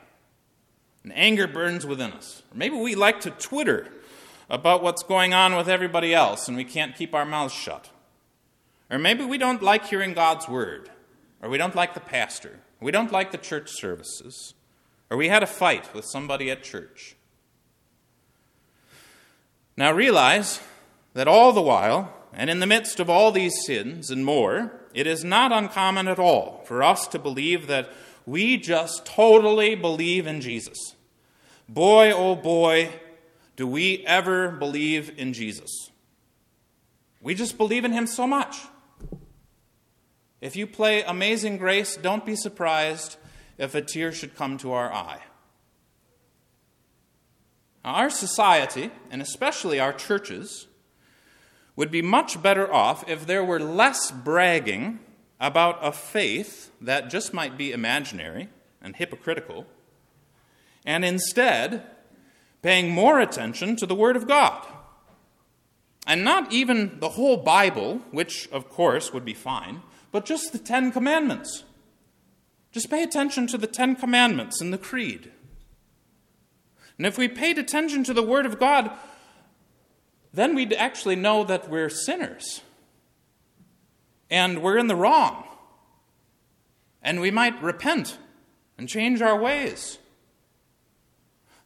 And 1.04 1.12
anger 1.16 1.47
burns 1.47 1.87
within 1.87 2.12
us. 2.12 2.42
Or 2.52 2.57
maybe 2.57 2.76
we 2.76 2.95
like 2.95 3.21
to 3.21 3.30
Twitter 3.30 3.87
about 4.50 4.83
what's 4.83 5.02
going 5.02 5.33
on 5.33 5.54
with 5.54 5.68
everybody 5.68 6.12
else 6.12 6.49
and 6.49 6.57
we 6.57 6.64
can't 6.64 6.97
keep 6.97 7.14
our 7.14 7.25
mouths 7.25 7.54
shut. 7.54 7.90
Or 8.90 8.99
maybe 8.99 9.25
we 9.25 9.38
don't 9.38 9.62
like 9.62 9.87
hearing 9.87 10.14
God's 10.14 10.49
word. 10.49 10.90
Or 11.40 11.49
we 11.49 11.59
don't 11.59 11.76
like 11.76 11.95
the 11.95 12.00
pastor. 12.00 12.61
We 12.80 12.90
don't 12.90 13.12
like 13.12 13.30
the 13.30 13.38
church 13.38 13.71
services. 13.71 14.54
Or 15.11 15.16
we 15.16 15.28
had 15.28 15.42
a 15.42 15.47
fight 15.47 15.95
with 15.95 16.04
somebody 16.04 16.50
at 16.50 16.62
church. 16.62 17.14
Now 19.78 19.92
realize 19.92 20.61
that 21.14 21.28
all 21.28 21.52
the 21.52 21.62
while, 21.62 22.12
and 22.32 22.50
in 22.50 22.58
the 22.58 22.66
midst 22.66 22.99
of 22.99 23.08
all 23.08 23.30
these 23.30 23.54
sins 23.64 24.11
and 24.11 24.25
more, 24.25 24.73
it 24.92 25.06
is 25.06 25.23
not 25.23 25.52
uncommon 25.52 26.08
at 26.08 26.18
all 26.18 26.64
for 26.64 26.82
us 26.82 27.06
to 27.06 27.18
believe 27.20 27.68
that 27.68 27.88
we 28.26 28.56
just 28.56 29.06
totally 29.06 29.76
believe 29.76 30.26
in 30.26 30.40
Jesus. 30.40 30.97
Boy, 31.68 32.11
oh 32.11 32.35
boy, 32.35 32.90
do 33.54 33.68
we 33.68 34.04
ever 34.04 34.50
believe 34.50 35.16
in 35.16 35.32
Jesus. 35.32 35.92
We 37.20 37.37
just 37.37 37.56
believe 37.56 37.85
in 37.85 37.92
him 37.92 38.08
so 38.08 38.26
much. 38.26 38.56
If 40.40 40.56
you 40.56 40.66
play 40.66 41.04
Amazing 41.04 41.58
Grace, 41.58 41.97
don't 41.97 42.26
be 42.26 42.35
surprised 42.35 43.16
if 43.58 43.76
a 43.76 43.82
tear 43.82 44.11
should 44.11 44.35
come 44.35 44.58
to 44.58 44.73
our 44.73 44.92
eye. 44.92 45.20
Now, 47.85 47.94
our 47.94 48.11
society, 48.11 48.90
and 49.11 49.23
especially 49.23 49.80
our 49.80 49.92
churches, 49.92 50.66
would 51.76 51.90
be 51.90 52.02
much 52.02 52.42
better 52.42 52.73
off 52.73 53.08
if 53.08 53.26
there 53.26 53.44
were 53.44 53.61
less 53.61 54.11
bragging 54.11 54.99
about 55.40 55.78
a 55.80 55.92
faith 55.92 56.73
that 56.80 57.11
just 57.11 57.32
might 57.32 57.56
be 57.56 57.73
imaginary 57.73 58.49
and 58.82 58.97
hypocritical, 58.97 59.66
and 60.85 61.04
instead 61.04 61.85
paying 62.62 62.90
more 62.90 63.20
attention 63.20 63.76
to 63.76 63.87
the 63.87 63.94
Word 63.94 64.16
of 64.16 64.26
God. 64.26 64.66
And 66.06 66.25
not 66.25 66.52
even 66.52 66.99
the 67.00 67.11
whole 67.11 67.37
Bible, 67.37 68.02
which 68.11 68.49
of 68.50 68.68
course 68.68 69.12
would 69.12 69.25
be 69.25 69.35
fine, 69.35 69.82
but 70.11 70.25
just 70.25 70.52
the 70.52 70.58
Ten 70.58 70.90
Commandments. 70.90 71.64
Just 72.73 72.90
pay 72.90 73.02
attention 73.02 73.47
to 73.49 73.58
the 73.58 73.66
Ten 73.66 73.94
Commandments 73.94 74.61
and 74.61 74.73
the 74.73 74.78
Creed. 74.78 75.30
And 76.98 77.06
if 77.06 77.16
we 77.16 77.28
paid 77.28 77.58
attention 77.58 78.02
to 78.04 78.12
the 78.12 78.22
Word 78.22 78.44
of 78.44 78.58
God, 78.58 78.90
then 80.32 80.54
we'd 80.54 80.72
actually 80.72 81.16
know 81.16 81.44
that 81.44 81.70
we're 81.70 81.88
sinners 81.88 82.62
and 84.28 84.62
we're 84.62 84.76
in 84.76 84.88
the 84.88 84.96
wrong. 84.96 85.44
And 87.00 87.20
we 87.20 87.30
might 87.30 87.62
repent 87.62 88.18
and 88.76 88.88
change 88.88 89.22
our 89.22 89.38
ways. 89.38 89.98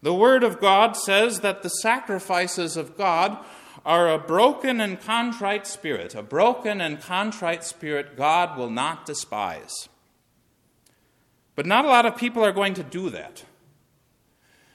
The 0.02 0.14
Word 0.14 0.44
of 0.44 0.60
God 0.60 0.96
says 0.96 1.40
that 1.40 1.62
the 1.62 1.70
sacrifices 1.70 2.76
of 2.76 2.96
God 2.96 3.38
are 3.86 4.12
a 4.12 4.18
broken 4.18 4.80
and 4.80 5.00
contrite 5.00 5.66
spirit. 5.66 6.14
A 6.14 6.22
broken 6.22 6.80
and 6.80 7.00
contrite 7.00 7.64
spirit 7.64 8.16
God 8.16 8.58
will 8.58 8.70
not 8.70 9.06
despise. 9.06 9.88
But 11.56 11.66
not 11.66 11.84
a 11.84 11.88
lot 11.88 12.06
of 12.06 12.16
people 12.16 12.44
are 12.44 12.52
going 12.52 12.74
to 12.74 12.82
do 12.82 13.10
that 13.10 13.44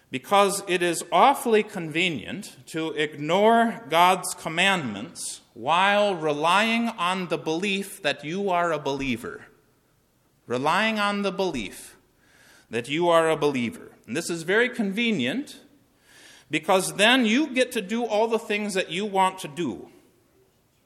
because 0.09 0.63
it 0.67 0.81
is 0.81 1.03
awfully 1.11 1.63
convenient 1.63 2.55
to 2.67 2.91
ignore 2.91 3.83
God's 3.89 4.33
commandments 4.33 5.41
while 5.53 6.15
relying 6.15 6.89
on 6.89 7.27
the 7.27 7.37
belief 7.37 8.01
that 8.03 8.23
you 8.23 8.49
are 8.49 8.71
a 8.71 8.79
believer. 8.79 9.45
Relying 10.45 10.97
on 10.97 11.23
the 11.23 11.31
belief 11.31 11.97
that 12.69 12.87
you 12.87 13.09
are 13.09 13.29
a 13.29 13.35
believer. 13.35 13.91
And 14.05 14.15
this 14.15 14.29
is 14.29 14.43
very 14.43 14.69
convenient 14.69 15.59
because 16.49 16.93
then 16.93 17.25
you 17.25 17.47
get 17.47 17.73
to 17.73 17.81
do 17.81 18.05
all 18.05 18.27
the 18.27 18.39
things 18.39 18.73
that 18.73 18.89
you 18.89 19.05
want 19.05 19.39
to 19.39 19.49
do. 19.49 19.89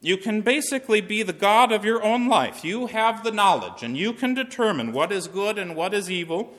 You 0.03 0.17
can 0.17 0.41
basically 0.41 0.99
be 0.99 1.21
the 1.21 1.33
God 1.33 1.71
of 1.71 1.85
your 1.85 2.03
own 2.03 2.27
life. 2.27 2.65
You 2.65 2.87
have 2.87 3.23
the 3.23 3.31
knowledge, 3.31 3.83
and 3.83 3.95
you 3.95 4.13
can 4.13 4.33
determine 4.33 4.93
what 4.93 5.11
is 5.11 5.27
good 5.27 5.59
and 5.59 5.75
what 5.75 5.93
is 5.93 6.09
evil 6.09 6.55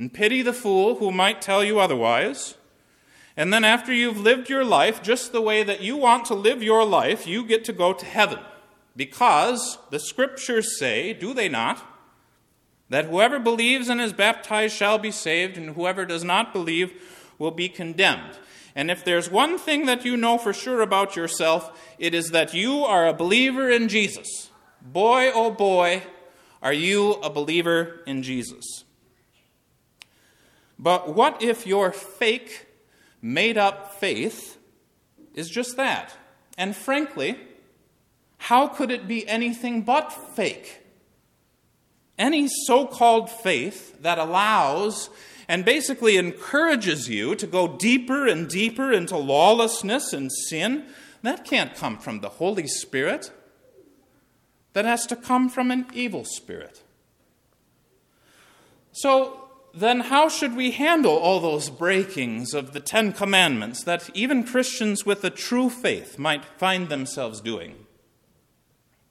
and 0.00 0.14
pity 0.14 0.40
the 0.40 0.54
fool 0.54 0.96
who 0.96 1.12
might 1.12 1.42
tell 1.42 1.62
you 1.62 1.78
otherwise. 1.78 2.54
And 3.36 3.52
then, 3.52 3.64
after 3.64 3.92
you've 3.92 4.18
lived 4.18 4.48
your 4.48 4.64
life 4.64 5.02
just 5.02 5.30
the 5.30 5.42
way 5.42 5.62
that 5.62 5.82
you 5.82 5.94
want 5.94 6.24
to 6.26 6.34
live 6.34 6.62
your 6.62 6.86
life, 6.86 7.26
you 7.26 7.44
get 7.44 7.64
to 7.66 7.72
go 7.74 7.92
to 7.92 8.06
heaven. 8.06 8.38
Because 8.96 9.78
the 9.90 9.98
scriptures 10.00 10.78
say, 10.78 11.12
do 11.12 11.34
they 11.34 11.50
not, 11.50 11.86
that 12.88 13.04
whoever 13.04 13.38
believes 13.38 13.90
and 13.90 14.00
is 14.00 14.14
baptized 14.14 14.74
shall 14.74 14.98
be 14.98 15.10
saved, 15.10 15.58
and 15.58 15.76
whoever 15.76 16.06
does 16.06 16.24
not 16.24 16.54
believe 16.54 16.92
will 17.38 17.50
be 17.52 17.68
condemned. 17.68 18.38
And 18.74 18.90
if 18.90 19.04
there's 19.04 19.30
one 19.30 19.58
thing 19.58 19.84
that 19.84 20.04
you 20.04 20.16
know 20.16 20.38
for 20.38 20.54
sure 20.54 20.80
about 20.80 21.14
yourself, 21.14 21.78
it 21.98 22.14
is 22.14 22.30
that 22.30 22.54
you 22.54 22.84
are 22.84 23.06
a 23.06 23.12
believer 23.12 23.68
in 23.68 23.88
Jesus. 23.88 24.48
Boy, 24.80 25.30
oh 25.32 25.50
boy, 25.50 26.04
are 26.62 26.72
you 26.72 27.12
a 27.22 27.28
believer 27.28 28.00
in 28.06 28.22
Jesus. 28.22 28.84
But 30.80 31.14
what 31.14 31.42
if 31.42 31.66
your 31.66 31.92
fake, 31.92 32.66
made 33.20 33.58
up 33.58 34.00
faith 34.00 34.56
is 35.34 35.50
just 35.50 35.76
that? 35.76 36.16
And 36.56 36.74
frankly, 36.74 37.38
how 38.38 38.66
could 38.66 38.90
it 38.90 39.06
be 39.06 39.28
anything 39.28 39.82
but 39.82 40.10
fake? 40.10 40.80
Any 42.18 42.48
so 42.66 42.86
called 42.86 43.28
faith 43.28 44.00
that 44.00 44.18
allows 44.18 45.10
and 45.46 45.66
basically 45.66 46.16
encourages 46.16 47.10
you 47.10 47.34
to 47.34 47.46
go 47.46 47.76
deeper 47.76 48.26
and 48.26 48.48
deeper 48.48 48.90
into 48.90 49.18
lawlessness 49.18 50.14
and 50.14 50.32
sin, 50.32 50.86
that 51.22 51.44
can't 51.44 51.74
come 51.74 51.98
from 51.98 52.20
the 52.20 52.30
Holy 52.30 52.66
Spirit. 52.66 53.30
That 54.72 54.86
has 54.86 55.04
to 55.08 55.16
come 55.16 55.50
from 55.50 55.70
an 55.70 55.88
evil 55.92 56.24
spirit. 56.24 56.82
So 58.92 59.49
then 59.74 60.00
how 60.00 60.28
should 60.28 60.56
we 60.56 60.72
handle 60.72 61.16
all 61.16 61.40
those 61.40 61.70
breakings 61.70 62.54
of 62.54 62.72
the 62.72 62.80
Ten 62.80 63.12
Commandments 63.12 63.84
that 63.84 64.10
even 64.14 64.44
Christians 64.44 65.06
with 65.06 65.22
a 65.24 65.30
true 65.30 65.70
faith 65.70 66.18
might 66.18 66.44
find 66.44 66.88
themselves 66.88 67.40
doing? 67.40 67.86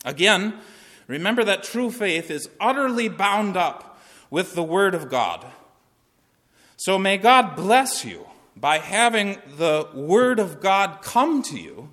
Again, 0.06 0.56
remember 1.08 1.44
that 1.44 1.63
true 1.63 1.92
faith 1.92 2.30
is 2.30 2.50
utterly 2.60 3.10
bound 3.10 3.58
up 3.58 4.00
with 4.30 4.56
the 4.56 4.63
Word 4.63 4.94
of 4.94 5.10
God. 5.10 5.46
So 6.78 6.98
may 6.98 7.18
God 7.18 7.56
bless 7.56 8.06
you 8.06 8.28
by 8.56 8.80
having 8.80 9.38
the 9.58 9.88
Word 9.94 10.39
of 10.39 10.62
God 10.62 11.01
come 11.01 11.42
to 11.44 11.58
you 11.58 11.89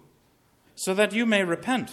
so 0.75 0.95
that 0.95 1.13
you 1.13 1.27
may 1.27 1.43
repent. 1.43 1.93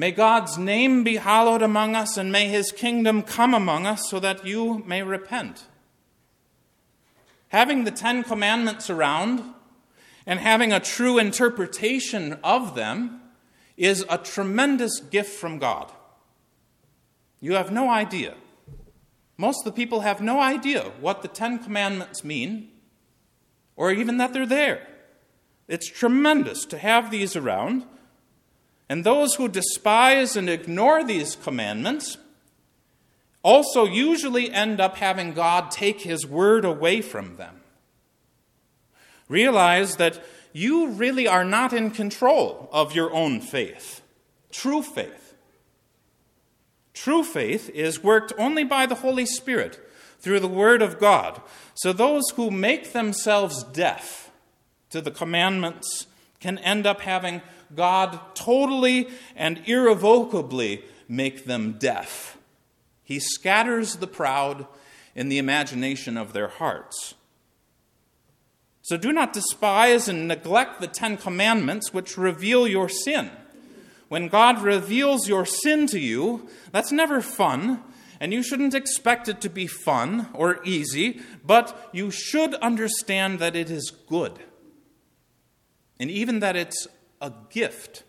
May 0.00 0.12
God's 0.12 0.56
name 0.56 1.04
be 1.04 1.16
hallowed 1.16 1.60
among 1.60 1.94
us, 1.94 2.16
and 2.16 2.32
may 2.32 2.48
his 2.48 2.72
kingdom 2.72 3.22
come 3.22 3.52
among 3.52 3.86
us 3.86 4.08
so 4.08 4.18
that 4.18 4.46
you 4.46 4.82
may 4.86 5.02
repent. 5.02 5.66
Having 7.48 7.84
the 7.84 7.90
Ten 7.90 8.22
Commandments 8.22 8.88
around 8.88 9.42
and 10.24 10.40
having 10.40 10.72
a 10.72 10.80
true 10.80 11.18
interpretation 11.18 12.38
of 12.42 12.74
them 12.74 13.20
is 13.76 14.06
a 14.08 14.16
tremendous 14.16 15.00
gift 15.00 15.38
from 15.38 15.58
God. 15.58 15.92
You 17.38 17.52
have 17.52 17.70
no 17.70 17.90
idea. 17.90 18.36
Most 19.36 19.58
of 19.58 19.64
the 19.66 19.76
people 19.76 20.00
have 20.00 20.22
no 20.22 20.40
idea 20.40 20.92
what 21.02 21.20
the 21.20 21.28
Ten 21.28 21.58
Commandments 21.58 22.24
mean 22.24 22.70
or 23.76 23.92
even 23.92 24.16
that 24.16 24.32
they're 24.32 24.46
there. 24.46 24.88
It's 25.68 25.90
tremendous 25.90 26.64
to 26.64 26.78
have 26.78 27.10
these 27.10 27.36
around. 27.36 27.84
And 28.90 29.04
those 29.04 29.36
who 29.36 29.46
despise 29.46 30.34
and 30.34 30.50
ignore 30.50 31.04
these 31.04 31.36
commandments 31.36 32.18
also 33.44 33.84
usually 33.84 34.50
end 34.50 34.80
up 34.80 34.96
having 34.96 35.32
God 35.32 35.70
take 35.70 36.00
his 36.00 36.26
word 36.26 36.64
away 36.64 37.00
from 37.00 37.36
them. 37.36 37.60
Realize 39.28 39.94
that 39.96 40.20
you 40.52 40.88
really 40.88 41.28
are 41.28 41.44
not 41.44 41.72
in 41.72 41.92
control 41.92 42.68
of 42.72 42.92
your 42.92 43.12
own 43.12 43.40
faith, 43.40 44.02
true 44.50 44.82
faith. 44.82 45.36
True 46.92 47.22
faith 47.22 47.70
is 47.70 48.02
worked 48.02 48.32
only 48.36 48.64
by 48.64 48.86
the 48.86 48.96
Holy 48.96 49.24
Spirit 49.24 49.78
through 50.18 50.40
the 50.40 50.48
Word 50.48 50.82
of 50.82 50.98
God. 50.98 51.40
So 51.74 51.92
those 51.92 52.28
who 52.30 52.50
make 52.50 52.92
themselves 52.92 53.62
deaf 53.62 54.32
to 54.90 55.00
the 55.00 55.12
commandments 55.12 56.08
can 56.40 56.58
end 56.58 56.86
up 56.86 57.02
having 57.02 57.42
God 57.74 58.18
totally 58.34 59.08
and 59.36 59.62
irrevocably 59.66 60.84
make 61.08 61.44
them 61.44 61.76
deaf. 61.78 62.38
He 63.02 63.20
scatters 63.20 63.96
the 63.96 64.06
proud 64.06 64.66
in 65.14 65.28
the 65.28 65.38
imagination 65.38 66.16
of 66.16 66.32
their 66.32 66.48
hearts. 66.48 67.14
So 68.82 68.96
do 68.96 69.12
not 69.12 69.32
despise 69.32 70.08
and 70.08 70.26
neglect 70.26 70.80
the 70.80 70.86
Ten 70.86 71.16
Commandments 71.16 71.92
which 71.92 72.18
reveal 72.18 72.66
your 72.66 72.88
sin. 72.88 73.30
When 74.08 74.26
God 74.26 74.62
reveals 74.62 75.28
your 75.28 75.46
sin 75.46 75.86
to 75.88 76.00
you, 76.00 76.48
that's 76.72 76.90
never 76.90 77.20
fun, 77.20 77.82
and 78.18 78.32
you 78.32 78.42
shouldn't 78.42 78.74
expect 78.74 79.28
it 79.28 79.40
to 79.42 79.48
be 79.48 79.68
fun 79.68 80.28
or 80.34 80.60
easy, 80.64 81.20
but 81.44 81.90
you 81.92 82.10
should 82.10 82.54
understand 82.56 83.38
that 83.38 83.54
it 83.54 83.70
is 83.70 83.92
good. 84.08 84.40
And 86.00 86.10
even 86.10 86.40
that 86.40 86.56
it's 86.56 86.88
a 87.20 87.30
gift. 87.50 88.04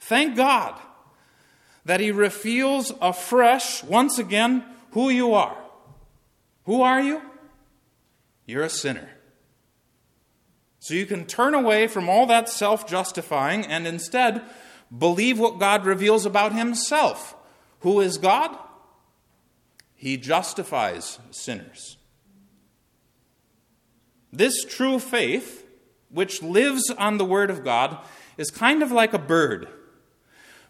Thank 0.00 0.36
God 0.36 0.78
that 1.84 2.00
He 2.00 2.10
reveals 2.10 2.92
afresh, 3.00 3.84
once 3.84 4.18
again, 4.18 4.64
who 4.90 5.08
you 5.08 5.32
are. 5.34 5.56
Who 6.64 6.82
are 6.82 7.00
you? 7.00 7.22
You're 8.44 8.64
a 8.64 8.68
sinner. 8.68 9.08
So 10.80 10.94
you 10.94 11.06
can 11.06 11.26
turn 11.26 11.54
away 11.54 11.86
from 11.86 12.08
all 12.08 12.26
that 12.26 12.48
self 12.48 12.88
justifying 12.88 13.64
and 13.64 13.86
instead 13.86 14.42
believe 14.96 15.38
what 15.38 15.60
God 15.60 15.86
reveals 15.86 16.26
about 16.26 16.52
Himself. 16.52 17.36
Who 17.80 18.00
is 18.00 18.18
God? 18.18 18.56
He 19.94 20.16
justifies 20.16 21.20
sinners. 21.30 21.98
This 24.32 24.64
true 24.64 24.98
faith 24.98 25.61
which 26.12 26.42
lives 26.42 26.90
on 26.90 27.18
the 27.18 27.24
Word 27.24 27.50
of 27.50 27.64
God, 27.64 27.98
is 28.36 28.50
kind 28.50 28.82
of 28.82 28.92
like 28.92 29.12
a 29.12 29.18
bird. 29.18 29.68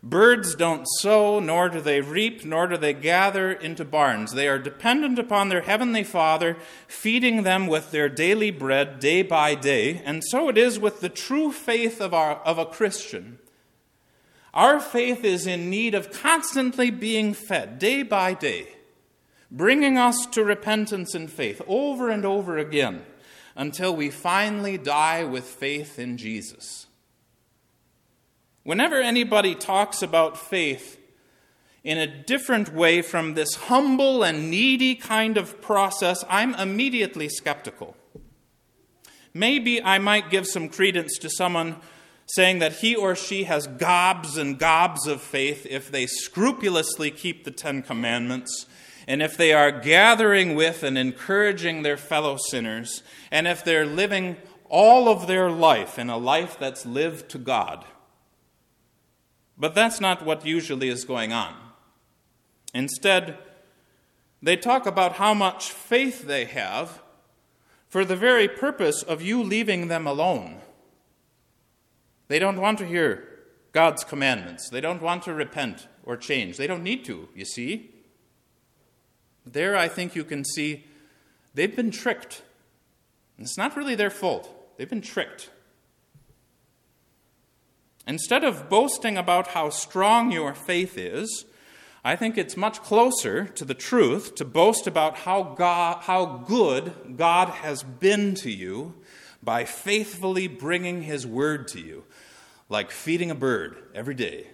Birds 0.04 0.56
don't 0.56 0.84
sow, 0.98 1.38
nor 1.38 1.68
do 1.68 1.80
they 1.80 2.00
reap, 2.00 2.44
nor 2.44 2.66
do 2.66 2.76
they 2.76 2.92
gather 2.92 3.52
into 3.52 3.84
barns. 3.84 4.32
They 4.32 4.48
are 4.48 4.58
dependent 4.58 5.16
upon 5.16 5.48
their 5.48 5.60
heavenly 5.60 6.02
Father, 6.02 6.56
feeding 6.88 7.44
them 7.44 7.68
with 7.68 7.92
their 7.92 8.08
daily 8.08 8.50
bread 8.50 8.98
day 8.98 9.22
by 9.22 9.54
day. 9.54 10.02
And 10.04 10.24
so 10.24 10.48
it 10.48 10.58
is 10.58 10.78
with 10.78 11.00
the 11.00 11.08
true 11.08 11.52
faith 11.52 12.00
of, 12.00 12.12
our, 12.12 12.36
of 12.38 12.58
a 12.58 12.66
Christian. 12.66 13.38
Our 14.52 14.80
faith 14.80 15.24
is 15.24 15.46
in 15.46 15.70
need 15.70 15.94
of 15.94 16.10
constantly 16.10 16.90
being 16.90 17.32
fed 17.32 17.78
day 17.78 18.02
by 18.02 18.34
day, 18.34 18.74
bringing 19.52 19.98
us 19.98 20.26
to 20.26 20.42
repentance 20.42 21.14
and 21.14 21.30
faith 21.30 21.62
over 21.68 22.10
and 22.10 22.24
over 22.24 22.58
again 22.58 23.02
until 23.54 23.94
we 23.94 24.10
finally 24.10 24.78
die 24.78 25.24
with 25.24 25.44
faith 25.44 25.98
in 25.98 26.16
Jesus. 26.16 26.86
Whenever 28.62 29.00
anybody 29.00 29.54
talks 29.54 30.02
about 30.02 30.38
faith 30.38 30.98
in 31.82 31.98
a 31.98 32.06
different 32.06 32.72
way 32.72 33.02
from 33.02 33.34
this 33.34 33.54
humble 33.54 34.22
and 34.22 34.50
needy 34.50 34.94
kind 34.94 35.36
of 35.36 35.60
process, 35.60 36.24
I'm 36.28 36.54
immediately 36.54 37.28
skeptical. 37.28 37.96
Maybe 39.34 39.82
I 39.82 39.98
might 39.98 40.30
give 40.30 40.46
some 40.46 40.68
credence 40.68 41.18
to 41.18 41.30
someone 41.30 41.76
saying 42.26 42.60
that 42.60 42.74
he 42.74 42.94
or 42.94 43.16
she 43.16 43.44
has 43.44 43.66
gobs 43.66 44.36
and 44.36 44.58
gobs 44.58 45.06
of 45.06 45.20
faith 45.20 45.66
if 45.68 45.90
they 45.90 46.06
scrupulously 46.06 47.10
keep 47.10 47.44
the 47.44 47.50
Ten 47.50 47.82
Commandments 47.82 48.66
and 49.06 49.22
if 49.22 49.36
they 49.36 49.52
are 49.52 49.70
gathering 49.72 50.54
with 50.54 50.82
and 50.82 50.96
encouraging 50.96 51.82
their 51.82 51.96
fellow 51.96 52.36
sinners, 52.50 53.02
and 53.30 53.46
if 53.46 53.64
they're 53.64 53.86
living 53.86 54.36
all 54.68 55.08
of 55.08 55.26
their 55.26 55.50
life 55.50 55.98
in 55.98 56.08
a 56.08 56.16
life 56.16 56.58
that's 56.58 56.86
lived 56.86 57.28
to 57.28 57.38
God. 57.38 57.84
But 59.58 59.74
that's 59.74 60.00
not 60.00 60.24
what 60.24 60.46
usually 60.46 60.88
is 60.88 61.04
going 61.04 61.32
on. 61.32 61.54
Instead, 62.74 63.36
they 64.42 64.56
talk 64.56 64.86
about 64.86 65.14
how 65.14 65.34
much 65.34 65.70
faith 65.70 66.26
they 66.26 66.46
have 66.46 67.02
for 67.88 68.04
the 68.04 68.16
very 68.16 68.48
purpose 68.48 69.02
of 69.02 69.20
you 69.20 69.42
leaving 69.42 69.88
them 69.88 70.06
alone. 70.06 70.62
They 72.28 72.38
don't 72.38 72.60
want 72.60 72.78
to 72.78 72.86
hear 72.86 73.28
God's 73.72 74.04
commandments. 74.04 74.70
They 74.70 74.80
don't 74.80 75.02
want 75.02 75.22
to 75.24 75.34
repent 75.34 75.86
or 76.02 76.16
change. 76.16 76.56
They 76.56 76.66
don't 76.66 76.82
need 76.82 77.04
to, 77.04 77.28
you 77.34 77.44
see. 77.44 77.91
There, 79.44 79.76
I 79.76 79.88
think 79.88 80.14
you 80.14 80.24
can 80.24 80.44
see 80.44 80.84
they've 81.54 81.74
been 81.74 81.90
tricked. 81.90 82.42
And 83.36 83.46
it's 83.46 83.58
not 83.58 83.76
really 83.76 83.94
their 83.94 84.10
fault, 84.10 84.48
they've 84.76 84.88
been 84.88 85.00
tricked. 85.00 85.50
Instead 88.06 88.42
of 88.42 88.68
boasting 88.68 89.16
about 89.16 89.48
how 89.48 89.70
strong 89.70 90.32
your 90.32 90.54
faith 90.54 90.98
is, 90.98 91.44
I 92.04 92.16
think 92.16 92.36
it's 92.36 92.56
much 92.56 92.82
closer 92.82 93.44
to 93.44 93.64
the 93.64 93.74
truth 93.74 94.34
to 94.36 94.44
boast 94.44 94.88
about 94.88 95.18
how, 95.18 95.54
God, 95.56 96.02
how 96.02 96.44
good 96.48 97.14
God 97.16 97.48
has 97.48 97.84
been 97.84 98.34
to 98.36 98.50
you 98.50 98.94
by 99.40 99.64
faithfully 99.64 100.48
bringing 100.48 101.02
His 101.02 101.26
word 101.26 101.68
to 101.68 101.80
you, 101.80 102.04
like 102.68 102.90
feeding 102.90 103.30
a 103.30 103.36
bird 103.36 103.76
every 103.94 104.14
day. 104.14 104.48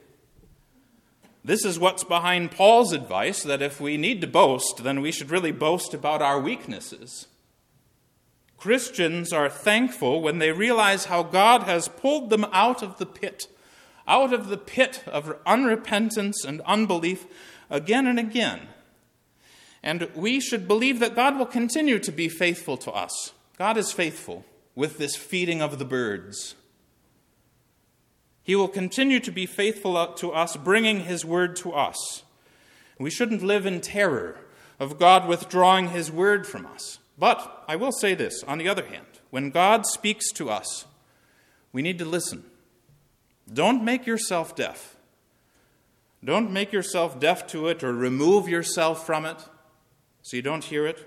This 1.48 1.64
is 1.64 1.78
what's 1.78 2.04
behind 2.04 2.50
Paul's 2.50 2.92
advice 2.92 3.42
that 3.42 3.62
if 3.62 3.80
we 3.80 3.96
need 3.96 4.20
to 4.20 4.26
boast, 4.26 4.84
then 4.84 5.00
we 5.00 5.10
should 5.10 5.30
really 5.30 5.50
boast 5.50 5.94
about 5.94 6.20
our 6.20 6.38
weaknesses. 6.38 7.26
Christians 8.58 9.32
are 9.32 9.48
thankful 9.48 10.20
when 10.20 10.40
they 10.40 10.52
realize 10.52 11.06
how 11.06 11.22
God 11.22 11.62
has 11.62 11.88
pulled 11.88 12.28
them 12.28 12.44
out 12.52 12.82
of 12.82 12.98
the 12.98 13.06
pit, 13.06 13.48
out 14.06 14.34
of 14.34 14.50
the 14.50 14.58
pit 14.58 15.02
of 15.06 15.42
unrepentance 15.46 16.44
and 16.46 16.60
unbelief 16.66 17.24
again 17.70 18.06
and 18.06 18.18
again. 18.18 18.68
And 19.82 20.10
we 20.14 20.40
should 20.40 20.68
believe 20.68 21.00
that 21.00 21.16
God 21.16 21.38
will 21.38 21.46
continue 21.46 21.98
to 22.00 22.12
be 22.12 22.28
faithful 22.28 22.76
to 22.76 22.92
us. 22.92 23.32
God 23.56 23.78
is 23.78 23.90
faithful 23.90 24.44
with 24.74 24.98
this 24.98 25.16
feeding 25.16 25.62
of 25.62 25.78
the 25.78 25.86
birds. 25.86 26.56
He 28.48 28.56
will 28.56 28.66
continue 28.66 29.20
to 29.20 29.30
be 29.30 29.44
faithful 29.44 30.06
to 30.06 30.32
us, 30.32 30.56
bringing 30.56 31.00
His 31.00 31.22
word 31.22 31.54
to 31.56 31.74
us. 31.74 32.22
We 32.98 33.10
shouldn't 33.10 33.42
live 33.42 33.66
in 33.66 33.82
terror 33.82 34.38
of 34.80 34.98
God 34.98 35.28
withdrawing 35.28 35.90
His 35.90 36.10
word 36.10 36.46
from 36.46 36.64
us. 36.64 36.98
But 37.18 37.66
I 37.68 37.76
will 37.76 37.92
say 37.92 38.14
this 38.14 38.42
on 38.44 38.56
the 38.56 38.66
other 38.66 38.86
hand, 38.86 39.04
when 39.28 39.50
God 39.50 39.84
speaks 39.84 40.32
to 40.32 40.48
us, 40.48 40.86
we 41.74 41.82
need 41.82 41.98
to 41.98 42.06
listen. 42.06 42.42
Don't 43.52 43.84
make 43.84 44.06
yourself 44.06 44.56
deaf. 44.56 44.96
Don't 46.24 46.50
make 46.50 46.72
yourself 46.72 47.20
deaf 47.20 47.46
to 47.48 47.68
it 47.68 47.84
or 47.84 47.92
remove 47.92 48.48
yourself 48.48 49.04
from 49.04 49.26
it. 49.26 49.44
so 50.22 50.38
you 50.38 50.42
don't 50.42 50.64
hear 50.64 50.86
it, 50.86 51.06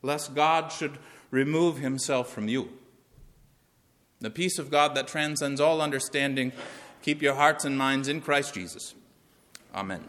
lest 0.00 0.34
God 0.34 0.72
should 0.72 0.96
remove 1.30 1.76
himself 1.76 2.32
from 2.32 2.48
you. 2.48 2.70
The 4.24 4.30
peace 4.30 4.58
of 4.58 4.70
God 4.70 4.94
that 4.94 5.06
transcends 5.06 5.60
all 5.60 5.80
understanding, 5.80 6.52
keep 7.02 7.20
your 7.20 7.34
hearts 7.34 7.64
and 7.64 7.76
minds 7.76 8.08
in 8.08 8.20
Christ 8.20 8.54
Jesus. 8.54 8.94
Amen. 9.74 10.04